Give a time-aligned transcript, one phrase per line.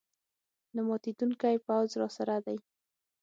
[0.75, 2.57] نه ماتېدونکی پوځ راسره دی.